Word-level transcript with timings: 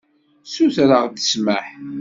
Sutreɣ-d 0.53 1.15
ssmaḥ. 1.21 1.67